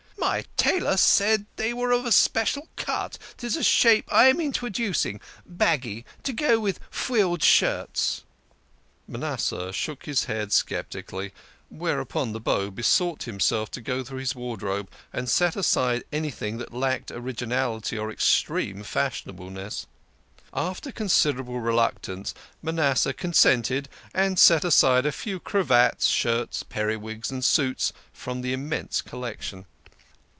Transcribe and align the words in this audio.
"My 0.31 0.45
tailor 0.55 0.97
said 0.97 1.47
they 1.55 1.73
were 1.73 1.91
of 1.91 2.05
a 2.05 2.11
special 2.11 2.67
cut 2.75 3.17
'tis 3.37 3.57
a 3.57 3.63
shape 3.63 4.07
I 4.13 4.27
am 4.27 4.39
introducing, 4.39 5.19
baggy 5.47 6.05
to 6.21 6.31
go 6.31 6.59
with 6.59 6.79
frilled 6.91 7.41
shirts." 7.41 8.23
Manasseh 9.07 9.73
shook 9.73 10.05
his 10.05 10.25
head 10.25 10.53
sceptically, 10.53 11.33
whereupon 11.71 12.31
the 12.33 12.39
Beau 12.39 12.69
besought 12.69 13.27
him 13.27 13.39
to 13.39 13.81
go 13.81 14.03
through 14.03 14.19
his 14.19 14.35
wardrobe, 14.35 14.91
and 15.11 15.27
set 15.27 15.55
aside 15.55 16.03
anything 16.13 16.59
that 16.59 16.71
lacked 16.71 17.09
originality 17.09 17.97
or 17.97 18.11
extreme 18.11 18.83
fashionable 18.83 19.45
146 19.45 19.81
THE 19.89 20.53
KING 20.53 20.53
OF 20.53 20.53
SCHNORRERS. 20.53 20.69
ness. 20.69 20.69
After 20.69 20.91
considerable 20.95 21.59
reluctance 21.61 22.33
Manasseh 22.61 23.13
consented, 23.13 23.89
and 24.13 24.37
set 24.37 24.63
aside 24.63 25.07
a 25.07 25.11
few 25.11 25.39
cravats, 25.39 26.05
shirts, 26.05 26.61
periwigs, 26.61 27.31
and 27.31 27.43
suits 27.43 27.91
from 28.13 28.41
the 28.41 28.53
immense 28.53 29.01
collection. 29.01 29.65